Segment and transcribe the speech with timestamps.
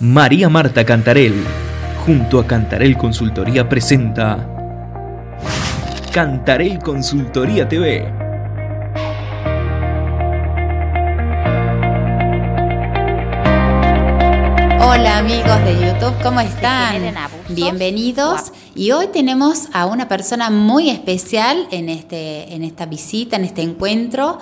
[0.00, 1.34] María Marta Cantarel,
[2.04, 4.44] junto a Cantarel Consultoría presenta
[6.12, 8.02] Cantarel Consultoría TV.
[14.80, 17.14] Hola amigos de YouTube, ¿cómo están?
[17.50, 18.50] Bienvenidos.
[18.74, 23.62] Y hoy tenemos a una persona muy especial en, este, en esta visita, en este
[23.62, 24.40] encuentro.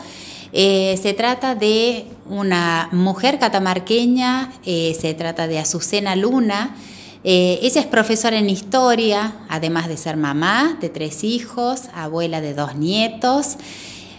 [0.55, 6.77] Eh, se trata de una mujer catamarqueña, eh, se trata de Azucena Luna.
[7.25, 12.53] Eh, ella es profesora en historia, además de ser mamá de tres hijos, abuela de
[12.53, 13.57] dos nietos.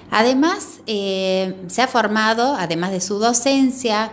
[0.10, 4.12] Además, se ha formado, además de su docencia,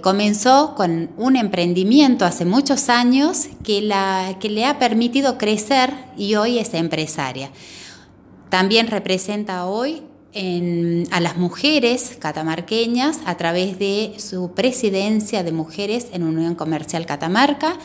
[0.00, 6.36] comenzó con un emprendimiento hace muchos años que, la, que le ha permitido crecer y
[6.36, 7.50] hoy es empresaria.
[8.48, 10.02] También representa hoy
[10.34, 17.78] a las mujeres catamarqueñas a través de su presidencia de mujeres en Unión Comercial Catamarca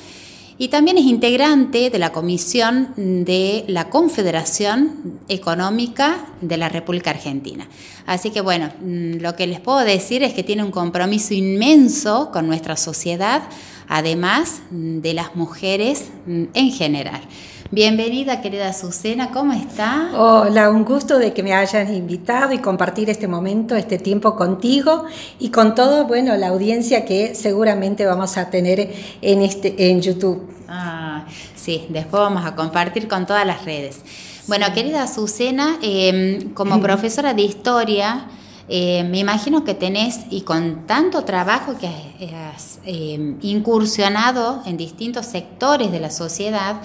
[0.57, 7.67] y también es integrante de la comisión de la Confederación Económica de la República Argentina.
[8.05, 12.31] Así que bueno, mm, lo que les puedo decir es que tiene un compromiso inmenso
[12.31, 13.43] con nuestra sociedad,
[13.87, 17.21] además mm, de las mujeres mm, en general.
[17.69, 20.11] Bienvenida, querida Azucena, ¿cómo está?
[20.15, 25.03] Hola, un gusto de que me hayan invitado y compartir este momento, este tiempo contigo
[25.37, 30.49] y con todo, bueno, la audiencia que seguramente vamos a tener en, este, en YouTube.
[30.69, 31.25] Ah,
[31.57, 33.99] sí, después vamos a compartir con todas las redes.
[34.47, 38.27] Bueno, querida Azucena, em, como profesora de historia,
[38.69, 41.89] eh, me imagino que tenés, y con tanto trabajo que
[42.33, 46.77] has em, incursionado en distintos sectores de la sociedad,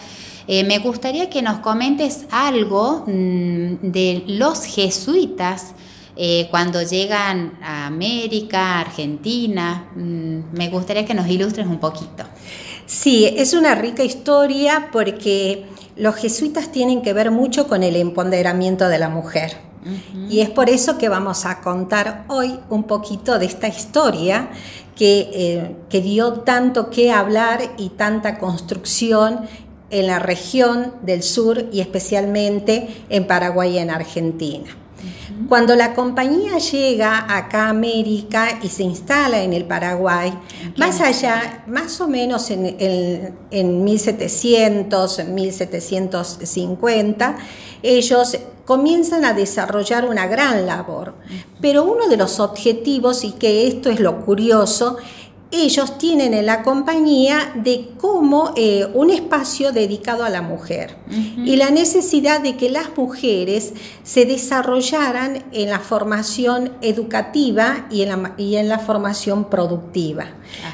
[0.48, 5.74] eh, me gustaría que nos comentes algo mm, de los jesuitas
[6.16, 9.88] eh, cuando llegan a América, Argentina.
[9.94, 12.24] Mm, me gustaría que nos ilustres un poquito.
[12.86, 18.88] Sí, es una rica historia porque los jesuitas tienen que ver mucho con el empoderamiento
[18.88, 19.56] de la mujer.
[20.28, 24.50] Y es por eso que vamos a contar hoy un poquito de esta historia
[24.94, 29.40] que, eh, que dio tanto que hablar y tanta construcción
[29.92, 34.76] en la región del sur y especialmente en Paraguay y en Argentina.
[35.48, 40.32] Cuando la compañía llega acá a América y se instala en el Paraguay,
[40.76, 47.36] más allá, más o menos en, en 1700, 1750,
[47.82, 51.14] ellos comienzan a desarrollar una gran labor.
[51.60, 54.96] Pero uno de los objetivos, y que esto es lo curioso,
[55.52, 60.96] ellos tienen en la compañía de cómo eh, un espacio dedicado a la mujer.
[61.36, 68.08] Y la necesidad de que las mujeres se desarrollaran en la formación educativa y en
[68.08, 70.24] la, y en la formación productiva,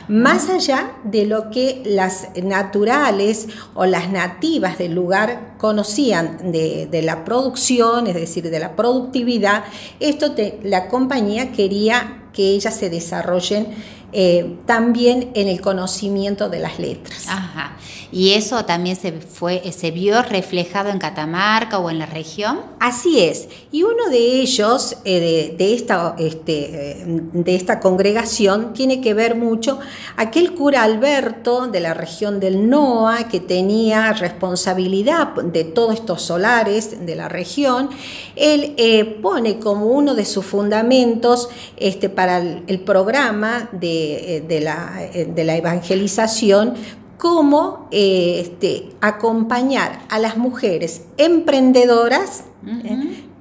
[0.06, 7.24] más allá de lo que las naturales o las nativas del lugar conocían de, la
[7.24, 9.64] producción, es decir, de la productividad,
[9.98, 13.66] esto la compañía quería que ellas se desarrollen
[14.12, 17.26] eh, también en el conocimiento de las letras.
[17.28, 17.76] Ajá.
[18.10, 22.60] ¿Y eso también se, fue, se vio reflejado en Catamarca o en la región?
[22.80, 23.48] Así es.
[23.70, 29.78] Y uno de ellos, eh, de, esta, este, de esta congregación, tiene que ver mucho
[30.16, 37.04] aquel cura Alberto de la región del NOA, que tenía responsabilidad de todos estos solares
[37.04, 37.90] de la región.
[38.36, 44.60] Él eh, pone como uno de sus fundamentos este, para el programa de eh, de,
[44.60, 46.74] la, eh, de la evangelización,
[47.16, 52.44] cómo eh, este, acompañar a las mujeres emprendedoras,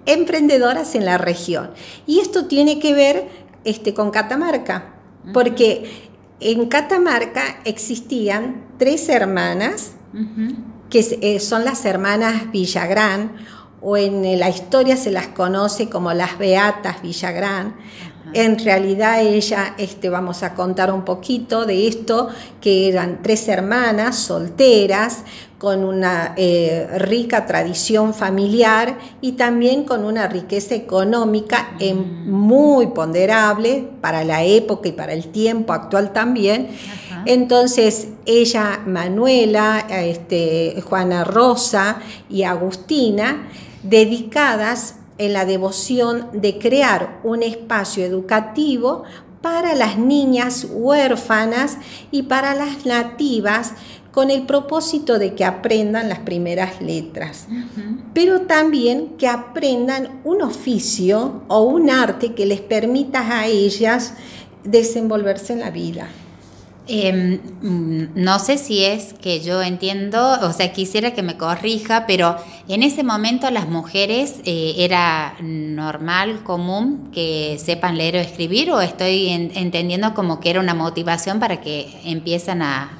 [0.05, 1.71] emprendedoras en la región.
[2.05, 3.27] Y esto tiene que ver
[3.65, 4.95] este, con Catamarca,
[5.33, 6.09] porque
[6.39, 9.93] en Catamarca existían tres hermanas,
[10.89, 13.35] que son las hermanas Villagrán,
[13.81, 17.75] o en la historia se las conoce como las Beatas Villagrán.
[18.33, 22.29] En realidad ella, este, vamos a contar un poquito de esto,
[22.61, 25.23] que eran tres hermanas solteras,
[25.57, 32.29] con una eh, rica tradición familiar y también con una riqueza económica mm.
[32.29, 36.69] muy ponderable para la época y para el tiempo actual también.
[37.25, 43.47] Entonces ella, Manuela, este, Juana Rosa y Agustina,
[43.83, 49.03] dedicadas en la devoción de crear un espacio educativo
[49.41, 51.77] para las niñas huérfanas
[52.11, 53.73] y para las nativas
[54.11, 57.47] con el propósito de que aprendan las primeras letras,
[58.13, 64.15] pero también que aprendan un oficio o un arte que les permita a ellas
[64.63, 66.07] desenvolverse en la vida.
[66.89, 72.05] Em, mm, no sé si es que yo entiendo, o sea, quisiera que me corrija,
[72.07, 72.37] pero
[72.69, 78.79] en ese momento las mujeres eh, era normal, común que sepan leer o escribir, o
[78.79, 82.91] estoy entendiendo como que era una motivación para que empiezan a,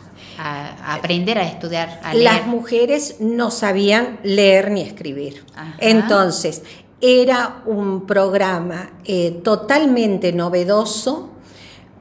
[0.86, 2.00] aprender a estudiar.
[2.04, 2.24] A leer.
[2.26, 5.44] Las mujeres no sabían leer ni escribir.
[5.80, 6.62] Entonces,
[7.02, 11.30] era un programa eh, totalmente novedoso,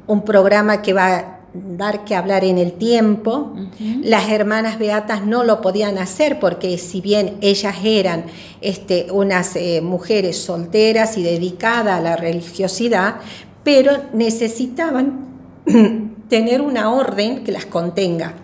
[0.07, 1.36] un programa que va
[1.77, 3.55] dar que hablar en el tiempo.
[4.03, 8.25] Las hermanas beatas no lo podían hacer porque si bien ellas eran
[8.61, 13.17] este, unas eh, mujeres solteras y dedicadas a la religiosidad,
[13.65, 15.27] pero necesitaban
[16.29, 18.35] tener una orden que las contenga.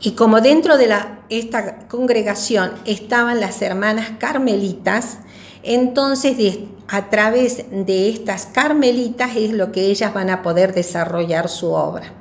[0.00, 5.18] Y como dentro de la, esta congregación estaban las hermanas carmelitas,
[5.62, 6.36] entonces
[6.88, 12.12] a través de estas carmelitas es lo que ellas van a poder desarrollar su obra.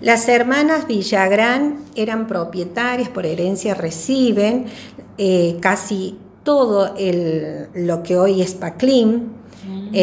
[0.00, 4.66] Las hermanas Villagrán eran propietarias, por herencia reciben
[5.18, 6.94] eh, casi todo
[7.74, 9.28] lo que hoy es Paclim,
[9.64, 9.96] mm.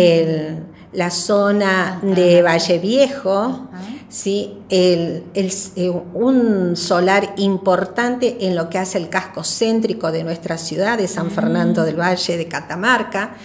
[0.94, 3.68] la zona de Valle Viejo,
[4.10, 4.58] ¿sí?
[4.70, 10.98] El, eh, un solar importante en lo que hace el casco céntrico de nuestra ciudad,
[10.98, 13.36] de San Fernando del Valle, de Catamarca.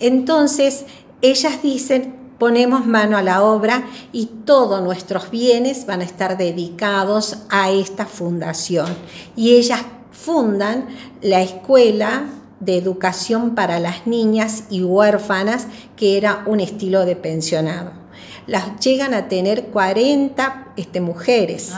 [0.00, 0.84] Entonces,
[1.22, 7.38] ellas dicen, ponemos mano a la obra y todos nuestros bienes van a estar dedicados
[7.48, 8.94] a esta fundación.
[9.34, 10.88] Y ellas fundan
[11.22, 12.26] la escuela
[12.60, 15.66] de educación para las niñas y huérfanas,
[15.96, 18.06] que era un estilo de pensionado
[18.46, 21.72] las llegan a tener 40 este, mujeres,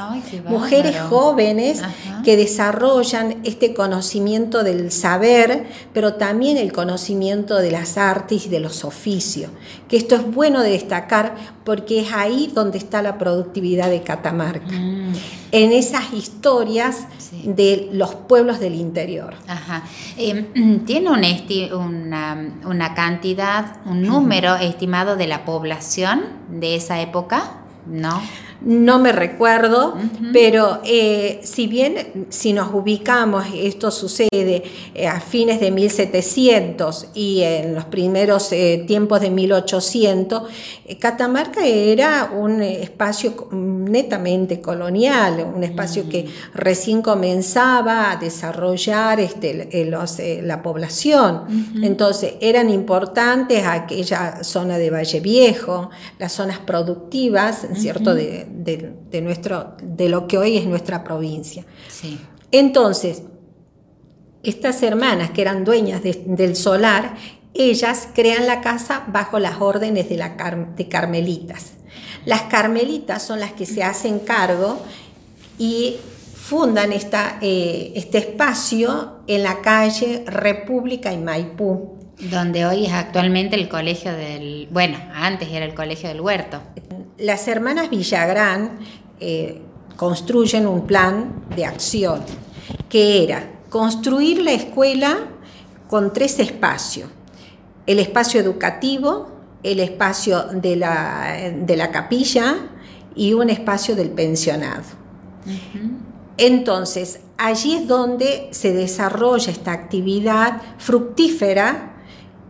[0.45, 1.83] mujeres jóvenes
[2.25, 8.61] que desarrollan este conocimiento del saber, pero también el conocimiento de las artes y de
[8.61, 9.51] los oficios,
[9.89, 14.73] que esto es bueno de destacar porque es ahí donde está la productividad de Catamarca,
[14.73, 15.13] mm.
[15.53, 17.07] en esas historias
[17.45, 19.35] de los pueblos del interior.
[20.17, 27.63] Em, ¿Tiene una, una cantidad, un número estimado de la población de esa época?
[27.87, 28.21] ¿No?
[28.61, 29.97] No me recuerdo,
[30.33, 34.65] pero eh, si bien si nos ubicamos, esto sucede
[34.95, 40.43] eh, a fines de 1700 y en los primeros eh, tiempos de 1800,
[40.99, 49.69] Catamarca era un espacio netamente colonial, un espacio que recién comenzaba a desarrollar este,
[50.43, 51.43] la población.
[51.83, 58.15] Entonces eran importantes aquella zona de Valle Viejo, las zonas productivas, ¿cierto?
[58.15, 61.65] De, de, nuestro, de lo que hoy es nuestra provincia.
[62.51, 63.23] Entonces,
[64.43, 67.17] estas hermanas que eran dueñas del solar,
[67.55, 70.31] ellas crean la casa bajo las órdenes de, la
[70.77, 71.73] de carmelitas.
[72.25, 74.81] Las carmelitas son las que se hacen cargo
[75.59, 75.97] y
[76.35, 81.99] fundan esta, eh, este espacio en la calle República y Maipú.
[82.31, 86.61] Donde hoy es actualmente el colegio del, bueno, antes era el colegio del huerto.
[87.19, 88.79] Las hermanas Villagrán
[89.19, 89.61] eh,
[89.97, 92.23] construyen un plan de acción
[92.89, 95.19] que era construir la escuela
[95.89, 97.11] con tres espacios.
[97.87, 99.31] El espacio educativo,
[99.65, 102.55] el espacio de la, de la capilla
[103.17, 104.85] y un espacio del pensionado.
[106.37, 111.97] Entonces, allí es donde se desarrolla esta actividad fructífera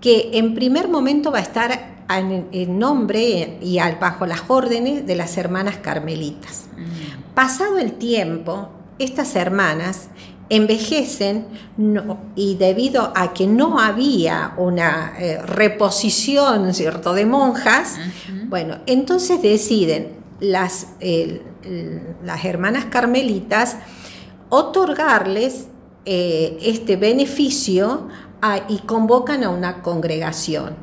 [0.02, 5.36] que en primer momento va a estar en, nombre y bajo las órdenes de las
[5.36, 6.66] hermanas carmelitas.
[6.76, 7.34] Mm.
[7.34, 10.08] Pasado el tiempo, estas hermanas
[10.50, 11.46] envejecen
[12.34, 17.12] y debido a que no había una eh, reposición ¿cierto?
[17.12, 17.96] de monjas,
[18.46, 20.88] bueno, entonces deciden las,
[22.24, 23.76] las hermanas carmelitas
[24.48, 25.66] otorgarles
[26.06, 28.08] eh, este beneficio
[28.68, 30.76] y convocan a una congregación,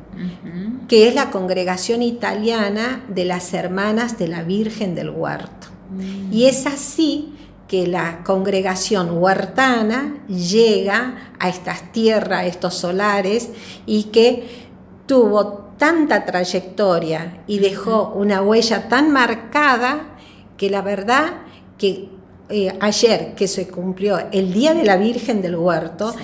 [0.88, 5.68] que es la congregación italiana de las hermanas de la Virgen del Huerto.
[5.90, 6.32] Mm.
[6.32, 7.32] Y es así
[7.68, 13.50] que la congregación huertana llega a estas tierras, a estos solares,
[13.86, 14.66] y que
[15.06, 20.16] tuvo tanta trayectoria y dejó una huella tan marcada
[20.56, 21.42] que la verdad
[21.76, 22.08] que
[22.48, 26.14] eh, ayer que se cumplió el Día de la Virgen del Huerto,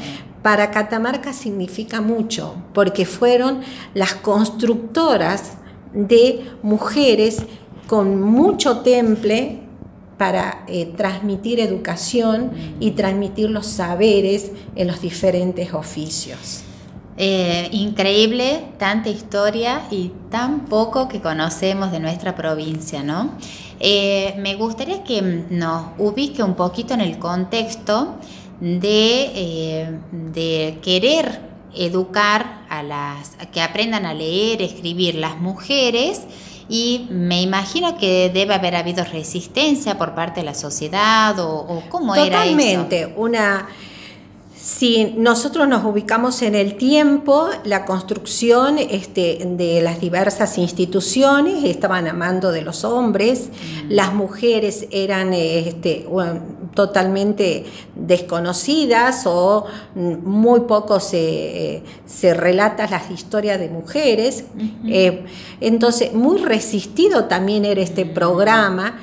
[0.43, 3.61] para Catamarca significa mucho, porque fueron
[3.95, 5.53] las constructoras
[5.95, 7.43] de mujeres
[7.87, 9.61] con mucho temple
[10.19, 16.63] para eh, transmitir educación y transmitir los saberes en los diferentes oficios.
[17.19, 23.33] Eh, increíble, tanta historia y tan poco que conocemos de nuestra provincia, ¿no?
[23.81, 25.21] Eh, me gustaría que
[25.51, 28.15] nos ubique un poquito en el contexto
[28.63, 31.41] de, eh, de querer
[31.75, 36.21] educar a las que aprendan a leer, escribir las mujeres
[36.69, 41.83] y me imagino que debe haber habido resistencia por parte de la sociedad o, o
[41.89, 42.25] cómo era.
[42.25, 43.67] Totalmente, una
[44.63, 52.07] si nosotros nos ubicamos en el tiempo, la construcción este, de las diversas instituciones estaban
[52.07, 53.91] a mando de los hombres, mm.
[53.91, 56.07] las mujeres eran este,
[56.75, 57.65] totalmente
[57.95, 64.45] desconocidas o muy poco se, se relata las historias de mujeres.
[64.87, 65.25] Eh,
[65.61, 68.99] entonces, muy resistido también era este programa,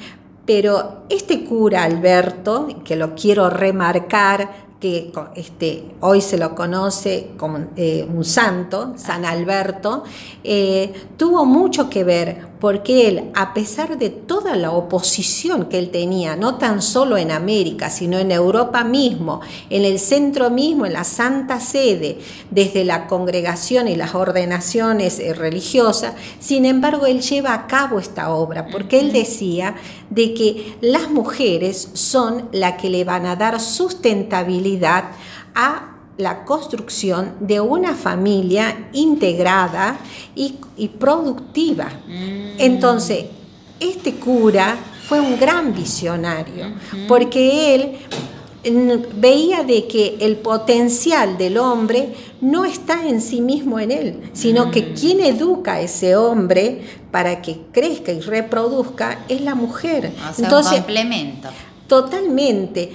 [0.45, 7.59] pero este cura Alberto, que lo quiero remarcar, que este, hoy se lo conoce como
[7.75, 10.03] eh, un santo, San Alberto,
[10.43, 15.91] eh, tuvo mucho que ver porque él, a pesar de toda la oposición que él
[15.91, 19.39] tenía, no tan solo en América, sino en Europa mismo,
[19.69, 22.19] en el centro mismo, en la Santa Sede,
[22.51, 28.29] desde la congregación y las ordenaciones eh, religiosas, sin embargo, él lleva a cabo esta
[28.31, 29.75] obra, porque él decía
[30.09, 35.05] de que las mujeres son las que le van a dar sustentabilidad
[35.55, 35.88] a
[36.19, 39.97] la construcción de una familia integrada
[40.35, 40.59] y,
[40.99, 41.85] productiva.
[42.07, 42.59] Mm.
[42.59, 43.25] Entonces,
[43.79, 46.73] este cura fue un gran visionario,
[47.07, 47.97] porque él
[49.15, 54.71] veía de que el potencial del hombre no está en sí mismo en él, sino
[54.71, 54.93] que mm.
[54.95, 60.11] quien educa a ese hombre para que crezca y reproduzca es la mujer.
[60.37, 61.47] Entonces, un complemento.
[61.87, 62.91] Totalmente.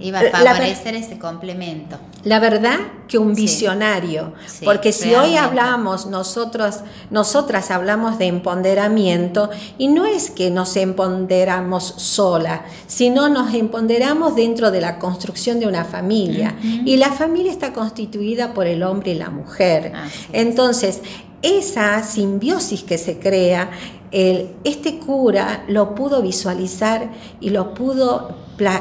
[0.00, 1.98] Iba a favorecer ese complemento.
[2.24, 4.32] La verdad que un visionario,
[4.64, 11.82] porque si hoy hablamos, nosotros, nosotras hablamos de empoderamiento, y no es que nos empoderamos
[11.96, 16.56] sola, sino nos empoderamos dentro de la construcción de una familia.
[16.62, 19.92] Y la familia está constituida por el hombre y la mujer.
[20.32, 21.00] Entonces,
[21.42, 23.70] esa simbiosis que se crea,
[24.12, 27.10] el, este cura lo pudo visualizar
[27.40, 28.36] y lo pudo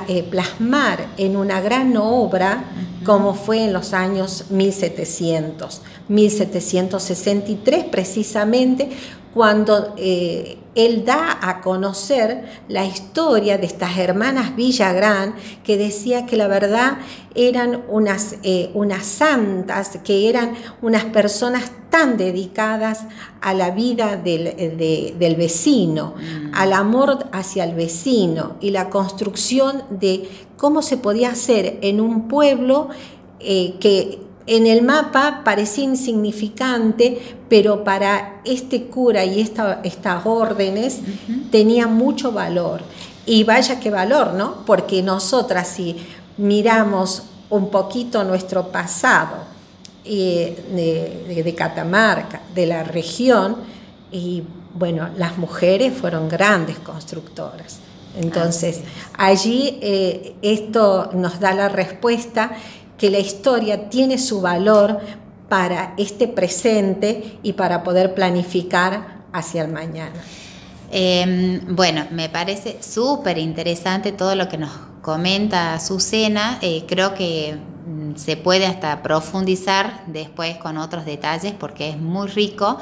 [0.08, 2.66] eh, plasmar en una gran obra
[3.06, 8.90] como fue en los años 1700, 1763 precisamente,
[9.34, 16.38] cuando eh, él da a conocer la historia de estas hermanas Villagrán, que decía que
[16.38, 16.98] la verdad
[17.36, 23.06] eran unas, eh, unas santas, que eran unas personas tan dedicadas
[23.42, 24.78] a la vida del,
[25.20, 26.52] del vecino, mm.
[26.54, 32.30] al amor hacia el vecino y la construcción de cómo se podía hacer en un
[32.30, 32.90] pueblo
[33.40, 41.00] eh, que en el mapa parecía insignificante, pero para este cura y estas órdenes
[41.52, 42.82] tenía mucho valor.
[43.26, 44.66] Y vaya qué valor, ¿no?
[44.66, 45.96] Porque nosotras si
[46.38, 49.52] miramos un poquito nuestro pasado
[50.04, 53.58] eh, de, Catamarca, de la región,
[54.12, 54.44] y
[54.74, 57.80] bueno, las mujeres fueron grandes constructoras.
[58.18, 58.82] Entonces,
[59.18, 62.52] allí eh, esto nos da la respuesta
[63.02, 65.00] que la historia tiene su valor
[65.50, 70.14] para este presente y para poder planificar hacia el mañana.
[70.92, 74.70] Em, bueno, me parece súper interesante todo lo que nos
[75.02, 76.60] comenta Azucena.
[76.62, 82.28] Eh, creo que mm, se puede hasta profundizar después con otros detalles porque es muy
[82.28, 82.78] rico,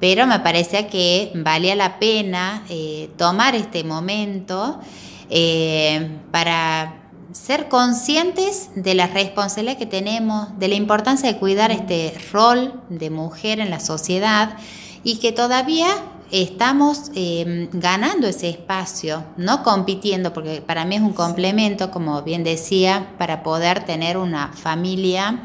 [0.00, 4.80] pero me parece que valía la pena eh, tomar este momento
[5.28, 7.01] eh, para
[7.44, 13.10] ser conscientes de la responsabilidad que tenemos, de la importancia de cuidar este rol de
[13.10, 14.56] mujer en la sociedad
[15.02, 15.88] y que todavía
[16.30, 22.44] estamos em, ganando ese espacio, no compitiendo, porque para mí es un complemento, como bien
[22.44, 25.42] decía, para poder tener una familia,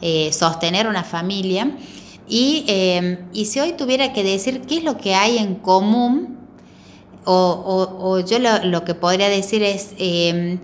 [0.00, 1.76] eh, sostener una familia.
[2.30, 6.38] Em, y, si hoy tuviera que decir qué es lo que hay en común,
[7.24, 10.60] o, yo lo, que podría decir es em,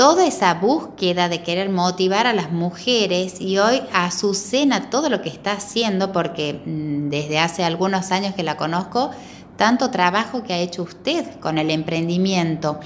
[0.00, 5.28] toda esa búsqueda de querer motivar a las mujeres y hoy Azucena todo lo que
[5.28, 9.10] está haciendo, porque mm, desde hace algunos años que la conozco,
[9.58, 12.80] tanto trabajo que ha hecho usted con el emprendimiento.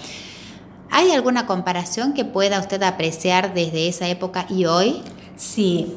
[0.91, 5.01] ¿Hay alguna comparación que pueda usted apreciar desde esa época y hoy?
[5.37, 5.95] Sí.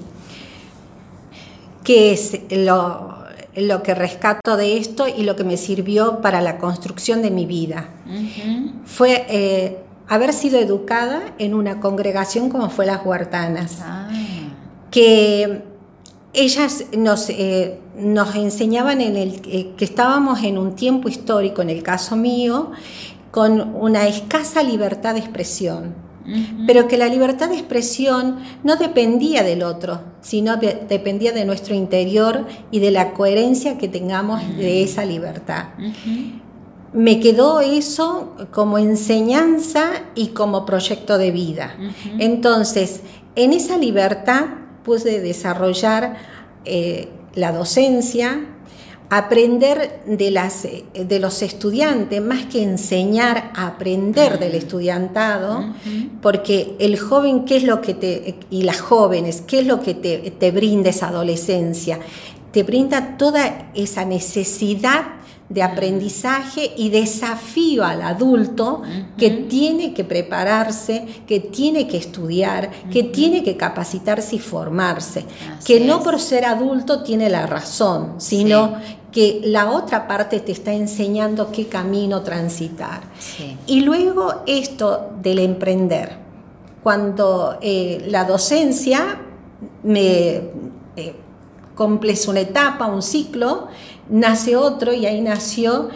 [1.84, 6.60] ¿Qué es lo, lo que rescato de esto y lo que me sirvió para la
[6.60, 7.90] construcción de mi vida?
[8.86, 14.10] Fue eh, haber sido educada en una congregación como fue las Huertanas, ah.
[14.92, 15.64] que
[16.34, 21.70] ellas nos, eh, nos enseñaban en el, eh, que estábamos en un tiempo histórico, en
[21.70, 22.72] el caso mío,
[23.32, 26.08] con una escasa libertad de expresión.
[26.66, 32.46] Pero que la libertad de expresión no dependía del otro, sino dependía de nuestro interior
[32.70, 35.68] y de la coherencia que tengamos de esa libertad.
[36.94, 41.76] Me quedó eso como enseñanza y como proyecto de vida.
[42.18, 43.02] Entonces,
[43.36, 44.46] en esa libertad
[44.84, 46.18] pude desarrollar
[46.66, 48.46] eh, la docencia,
[49.10, 55.74] aprender de, las, de los estudiantes, más que enseñar a aprender del estudiantado,
[56.22, 59.94] porque el joven, ¿qué es lo que te, y las jóvenes, qué es lo que
[59.94, 62.00] te, te brinda esa adolescencia?
[62.52, 65.17] Te brinda toda esa necesidad
[65.50, 68.82] de aprendizaje y desafío al adulto
[69.18, 75.26] que tiene que prepararse, que tiene que estudiar, que tiene que capacitarse y formarse,
[75.66, 78.76] que no por ser adulto tiene la razón, sino
[79.12, 83.02] que la otra parte te está enseñando qué camino transitar.
[83.66, 86.18] Y luego esto del emprender,
[86.84, 89.22] cuando eh, la docencia
[89.84, 90.42] me
[90.98, 91.16] eh,
[92.28, 93.68] una etapa, un ciclo,
[94.10, 95.90] nace otro y ahí nació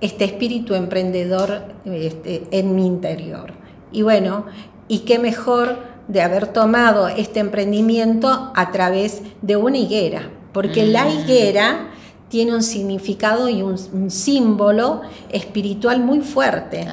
[0.00, 3.52] este espíritu emprendedor este, en mi interior.
[3.92, 4.46] Y bueno,
[4.88, 11.04] y qué mejor de haber tomado este emprendimiento a través de una higuera, porque la
[11.04, 11.10] mm.
[11.10, 11.90] higuera
[12.28, 16.86] tiene un significado y un, símbolo espiritual muy fuerte,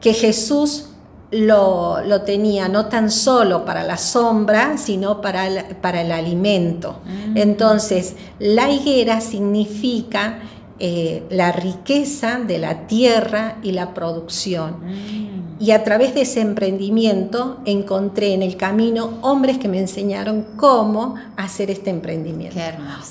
[0.00, 0.89] que Jesús
[1.30, 7.00] lo, tenía no tan solo para la sombra, sino para el, para el alimento.
[7.04, 7.36] Mm.
[7.36, 10.40] Entonces, la higuera significa
[10.80, 14.76] eh, la riqueza de la tierra y la producción.
[14.80, 15.40] Mm.
[15.60, 21.16] Y a través de ese emprendimiento encontré en el camino hombres que me enseñaron cómo
[21.36, 22.58] hacer este emprendimiento.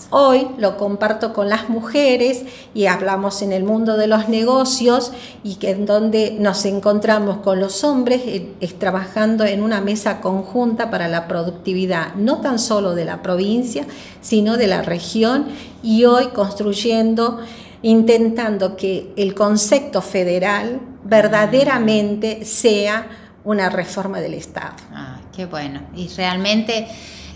[0.10, 5.12] Hoy lo comparto con las mujeres y hablamos en el mundo de los negocios
[5.44, 10.20] y que en donde nos encontramos con los hombres eh, es trabajando en una mesa
[10.20, 13.86] conjunta para la productividad, no tan solo de la provincia,
[14.22, 15.46] sino de la región
[15.84, 17.40] y hoy construyendo
[17.82, 23.08] intentando que el concepto federal verdaderamente sea
[23.44, 24.76] una reforma del Estado.
[24.94, 25.82] Ah, qué bueno.
[25.96, 26.88] Y realmente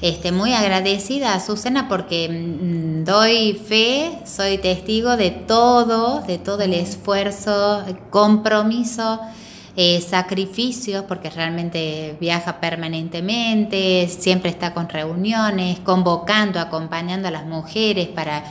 [0.01, 6.61] este, muy agradecida a Susana porque mm, doy fe, soy testigo de todo, de todo
[6.63, 9.21] el esfuerzo, compromiso.
[9.75, 18.07] Eh, sacrificios, porque realmente viaja permanentemente, siempre está con reuniones, convocando, acompañando a las mujeres
[18.07, 18.43] para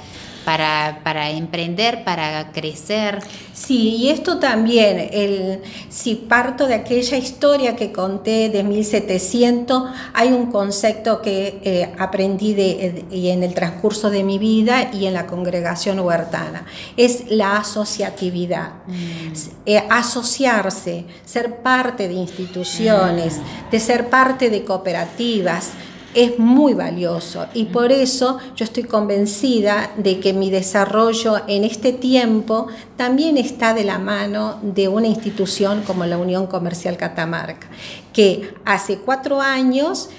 [0.45, 3.19] para, para emprender, para crecer.
[3.53, 10.33] Sí, y esto también, el, si parto de aquella historia que conté de 1700, hay
[10.33, 15.15] un concepto que eh, aprendí de, y en el transcurso de mi vida y en
[15.15, 16.65] la congregación huertana,
[16.97, 18.73] es la asociatividad.
[18.87, 19.33] Mm.
[19.67, 23.71] Eh, asociarse, ser parte de instituciones, mm.
[23.71, 25.71] de ser parte de cooperativas,
[26.15, 27.47] es muy valioso.
[27.55, 33.75] Y por eso yo estoy convencida de que mi desarrollo en este tiempo también está
[33.75, 37.69] de la mano de una institución como la Unión Comercial Catamarca,
[38.13, 40.11] que hace cuatro años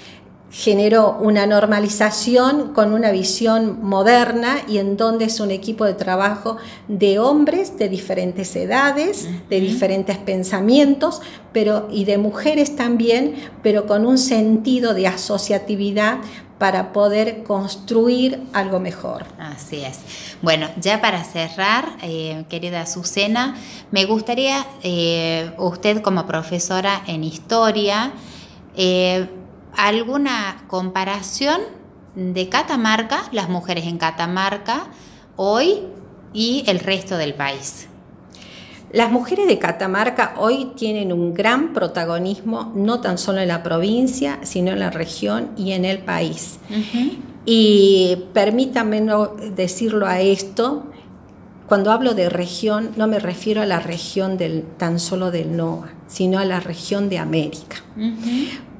[0.54, 6.58] generó una normalización con una visión moderna y en donde es un equipo de trabajo
[6.86, 14.06] de hombres de diferentes edades, de diferentes pensamientos, pero y de mujeres también, pero con
[14.06, 16.18] un sentido de asociatividad
[16.60, 19.24] para poder construir algo mejor.
[19.40, 19.98] Así es.
[20.40, 23.56] Bueno, ya para cerrar, eh, querida Azucena,
[23.90, 28.12] me gustaría, eh, usted como profesora en historia,
[28.76, 29.26] eh,
[29.76, 31.60] alguna comparación
[32.14, 34.86] de Catamarca, las mujeres en Catamarca,
[35.36, 35.82] hoy
[36.32, 37.88] y el resto del país.
[38.92, 44.38] Las mujeres de Catamarca hoy tienen un gran protagonismo, no tan solo en la provincia,
[44.42, 46.60] sino en la región y en el país.
[47.44, 49.02] Y permítanme
[49.56, 50.84] decirlo a esto,
[51.66, 55.88] cuando hablo de región, no me refiero a la región del, tan solo del NOA,
[56.06, 57.78] sino a la región de América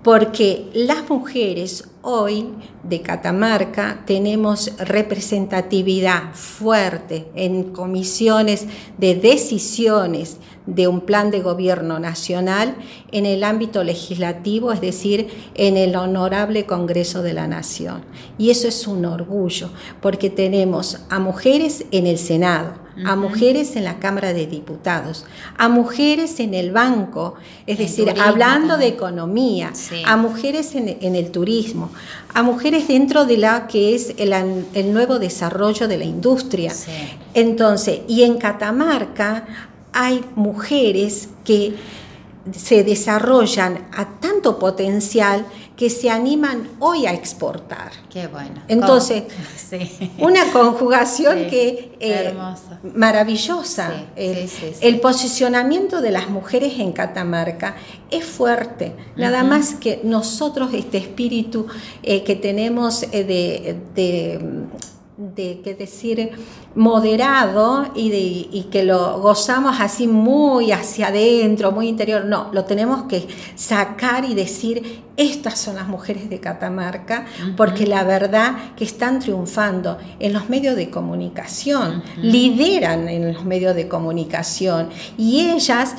[0.05, 2.47] porque las mujeres hoy
[2.83, 8.67] de Catamarca tenemos representatividad fuerte en comisiones
[8.99, 10.37] de decisiones
[10.67, 12.77] de un plan de gobierno nacional
[13.13, 18.05] en el ámbito legislativo, es decir, en el honorable Congreso de la Nación.
[18.37, 19.71] Y eso es un orgullo,
[20.03, 25.25] porque tenemos a mujeres en el Senado, a mujeres en la Cámara de Diputados,
[25.57, 27.35] a mujeres en el banco,
[27.67, 29.73] es decir, hablando de economía,
[30.07, 31.91] a mujeres en, el turismo,
[32.33, 34.33] a mujeres dentro de la que es el,
[34.75, 36.73] el nuevo desarrollo de la industria.
[37.35, 39.47] Entonces, y en Catamarca
[39.93, 41.75] hay mujeres que
[42.53, 47.91] se desarrollan a tanto potencial que se animan hoy a exportar.
[48.11, 48.63] Qué bueno.
[48.69, 49.25] Entonces,
[50.19, 52.35] una conjugación que eh,
[52.95, 53.93] maravillosa.
[54.17, 57.77] el, posicionamiento de las mujeres en Catamarca
[58.11, 58.95] es fuerte.
[59.17, 61.67] Nada más que nosotros este espíritu
[62.03, 64.67] eh, que tenemos eh, de de
[65.37, 66.31] qué decir
[66.75, 72.25] moderado y, de, y que lo gozamos así muy hacia adentro, muy interior.
[72.25, 78.03] No, lo tenemos que sacar y decir, estas son las mujeres de Catamarca, porque la
[78.03, 84.89] verdad que están triunfando en los medios de comunicación, lideran en los medios de comunicación
[85.17, 85.95] y ellas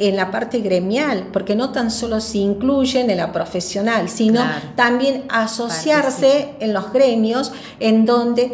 [0.00, 4.40] en la parte gremial, porque no tan solo se incluyen en la profesional, sino
[4.74, 8.52] también asociarse en los gremios en donde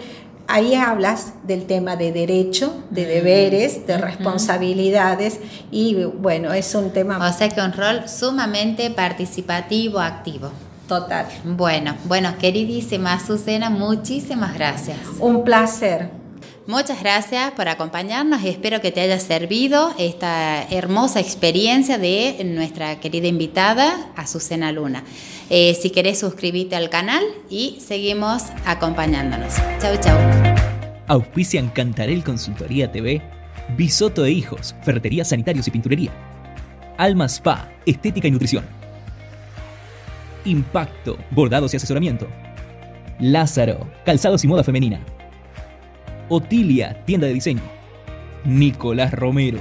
[0.49, 5.39] ahí hablas del tema de derecho, de deberes, de responsabilidades
[5.71, 7.19] y bueno, es un tema...
[7.29, 10.51] O sea que un rol sumamente participativo, activo.
[10.89, 11.27] Total.
[11.45, 14.99] Bueno, bueno, queridísima Azucena, muchísimas gracias.
[15.21, 16.26] Un placer.
[16.67, 22.99] Muchas gracias por acompañarnos y espero que te haya servido esta hermosa experiencia de nuestra
[22.99, 25.05] querida invitada, Azucena Luna.
[25.49, 29.55] Eh, si querés suscribirte al canal y seguimos acompañándonos.
[29.81, 30.19] Chau, chau.
[31.07, 33.23] Auspician Cantarel Consultoría TV,
[33.77, 36.11] Bisoto de Hijos, Ferretería Sanitarios y Pinturería.
[36.99, 38.65] Alma Spa, Estética y Nutrición.
[40.45, 42.27] Impacto, Bordados y Asesoramiento.
[43.21, 45.01] Lázaro, Calzados y Moda Femenina.
[46.29, 47.63] Otilia, tienda de diseño.
[48.45, 49.61] Nicolás Romero.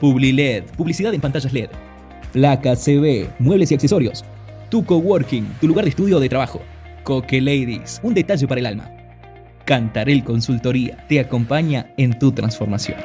[0.00, 1.68] Publiled, publicidad en pantallas LED.
[2.32, 4.24] Placa CB, muebles y accesorios.
[4.70, 6.62] Tu Coworking, tu lugar de estudio o de trabajo.
[7.04, 8.90] Coque Ladies, un detalle para el alma.
[9.66, 12.96] Cantarel Consultoría te acompaña en tu transformación.